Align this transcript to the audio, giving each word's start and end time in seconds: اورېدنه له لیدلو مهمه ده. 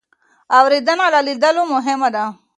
اورېدنه 0.59 1.05
له 1.13 1.19
لیدلو 1.27 1.63
مهمه 1.73 2.09
ده. 2.15 2.23